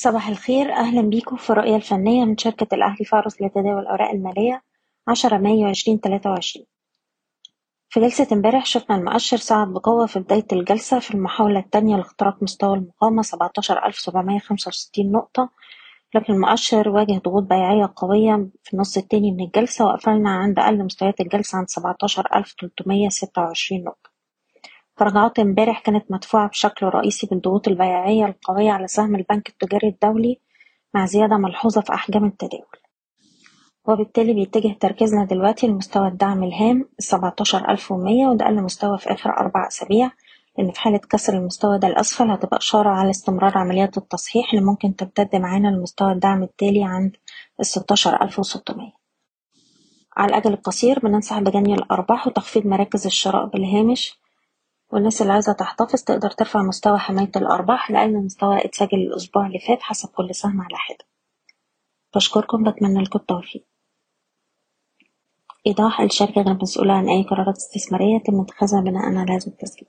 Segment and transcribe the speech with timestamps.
[0.00, 4.62] صباح الخير أهلا بيكم في الرؤية الفنية من شركة الأهلي فارس لتداول الأوراق المالية
[5.08, 6.66] عشرة مايو عشرين تلاتة وعشرين.
[7.88, 12.76] في جلسة امبارح شفنا المؤشر صعد بقوة في بداية الجلسة في المحاولة التانية لاختراق مستوى
[12.76, 15.50] المقاومة سبعتاشر ألف سبعمية خمسة وستين نقطة
[16.14, 21.20] لكن المؤشر واجه ضغوط بيعية قوية في النص التاني من الجلسة وقفلنا عند أقل مستويات
[21.20, 24.07] الجلسة عند سبعتاشر ألف تلتمية ستة وعشرين نقطة.
[24.98, 30.40] تراجعات امبارح كانت مدفوعة بشكل رئيسي بالضغوط البيعية القوية على سهم البنك التجاري الدولي
[30.94, 32.78] مع زيادة ملحوظة في أحجام التداول.
[33.88, 39.30] وبالتالي بيتجه تركيزنا دلوقتي لمستوى الدعم الهام السبعتاشر ألف ومية وده أقل مستوى في آخر
[39.30, 40.10] أربع أسابيع
[40.58, 44.96] لأن في حالة كسر المستوى ده الأسفل هتبقى إشارة على استمرار عمليات التصحيح اللي ممكن
[44.96, 47.16] تمتد معانا لمستوى الدعم التالي عند
[47.60, 48.92] الستاشر ألف وستمية.
[50.16, 54.17] على الأجل القصير بننصح بجني الأرباح وتخفيض مراكز الشراء بالهامش
[54.92, 59.82] والناس اللي عايزة تحتفظ تقدر ترفع مستوى حماية الأرباح لأقل مستوى اتسجل الأسبوع اللي فات
[59.82, 61.04] حسب كل سهم على حدة.
[62.14, 63.66] بشكركم بتمنى لكم التوفيق.
[65.66, 69.88] إيضاح الشركة غير مسؤولة عن أي قرارات استثمارية يتم اتخاذها بناء على هذا التسجيل.